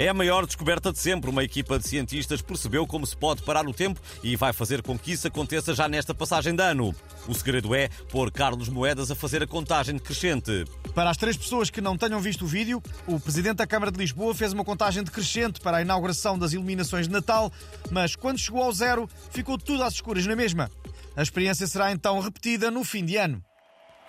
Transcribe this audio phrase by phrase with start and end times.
[0.00, 1.28] É a maior descoberta de sempre.
[1.28, 4.98] Uma equipa de cientistas percebeu como se pode parar o tempo e vai fazer com
[4.98, 6.94] que isso aconteça já nesta passagem de ano.
[7.28, 10.64] O segredo é pôr Carlos Moedas a fazer a contagem decrescente.
[10.94, 13.98] Para as três pessoas que não tenham visto o vídeo, o Presidente da Câmara de
[13.98, 17.52] Lisboa fez uma contagem decrescente para a inauguração das iluminações de Natal,
[17.90, 20.70] mas quando chegou ao zero, ficou tudo às escuras na mesma.
[21.14, 23.44] A experiência será então repetida no fim de ano.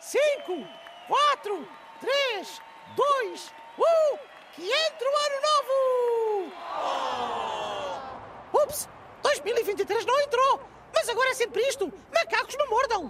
[0.00, 0.20] 5,
[1.06, 1.85] 4,
[8.66, 8.88] Ups,
[9.22, 10.60] 2023 não entrou,
[10.92, 13.08] mas agora é sempre isto, macacos não mordam!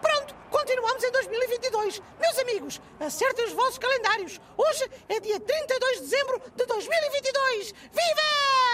[0.00, 2.02] Pronto, continuamos em 2022.
[2.20, 4.40] Meus amigos, acertem os vossos calendários.
[4.56, 7.72] Hoje é dia 32 de dezembro de 2022.
[7.72, 8.73] Viva!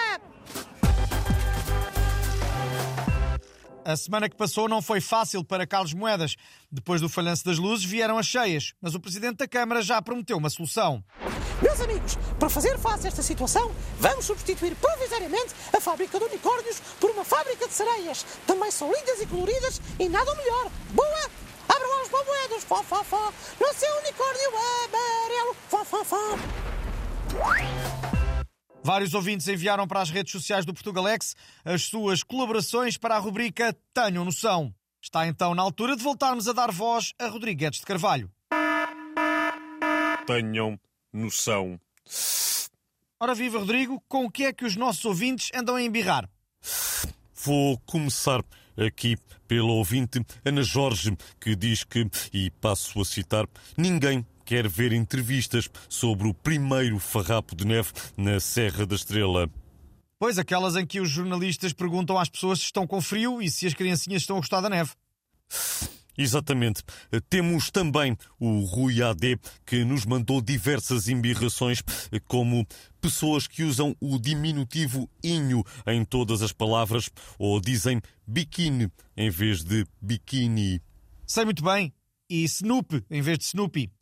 [3.84, 6.36] A semana que passou não foi fácil para Carlos Moedas.
[6.70, 10.36] Depois do falhanço das luzes vieram as cheias, mas o Presidente da Câmara já prometeu
[10.36, 11.02] uma solução.
[11.62, 16.80] Meus amigos, para fazer face a esta situação, vamos substituir provisoriamente a fábrica de unicórnios
[16.98, 18.24] por uma fábrica de sereias.
[18.46, 20.70] Também são lindas e coloridas e nada melhor.
[20.90, 21.30] Boa!
[21.68, 24.50] Abram lá os balmoedos, fó, fó, fó, no seu unicórnio
[24.84, 26.38] amarelo, fó, fó, fó.
[28.82, 33.76] Vários ouvintes enviaram para as redes sociais do Portugalex as suas colaborações para a rubrica
[33.92, 34.74] Tenham Noção.
[35.02, 38.30] Está então na altura de voltarmos a dar voz a Rodrigues de Carvalho.
[40.26, 40.78] Tenham
[41.12, 41.80] noção.
[43.18, 46.28] Ora viva, Rodrigo, com o que é que os nossos ouvintes andam a embirrar?
[47.34, 48.42] Vou começar
[48.76, 54.92] aqui pela ouvinte Ana Jorge, que diz que, e passo a citar, ninguém quer ver
[54.92, 59.48] entrevistas sobre o primeiro farrapo de neve na Serra da Estrela.
[60.18, 63.68] Pois aquelas em que os jornalistas perguntam às pessoas se estão com frio e se
[63.68, 64.90] as criancinhas estão a gostar da neve.
[66.18, 66.82] Exatamente.
[67.28, 71.80] Temos também o Rui AD, que nos mandou diversas embirrações,
[72.26, 72.66] como
[73.00, 77.08] pessoas que usam o diminutivo inho em todas as palavras
[77.38, 80.82] ou dizem biquíni em vez de biquíni.
[81.24, 81.94] Sei muito bem.
[82.28, 83.92] E Snoop em vez de Snoopy.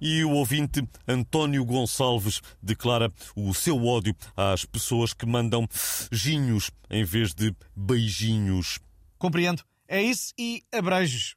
[0.00, 5.68] E o ouvinte António Gonçalves declara o seu ódio às pessoas que mandam
[6.10, 8.78] ginhos em vez de beijinhos.
[9.18, 9.62] Compreendo.
[9.86, 11.34] É isso e abreijos.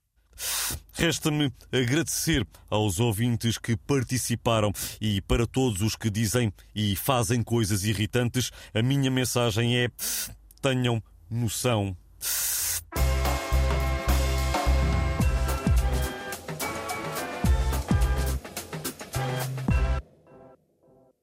[0.94, 4.72] Resta-me agradecer aos ouvintes que participaram
[5.02, 9.90] e para todos os que dizem e fazem coisas irritantes, a minha mensagem é:
[10.62, 11.96] tenham noção.